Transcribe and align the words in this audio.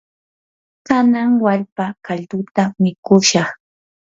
kanan 0.87 1.29
wallpa 1.43 1.85
kalduta 2.05 2.63
mikushaq. 2.81 3.49